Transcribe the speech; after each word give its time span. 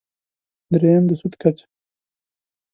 درېیم: 0.73 1.03
د 1.09 1.11
سود 1.19 1.33
کچه. 1.41 1.65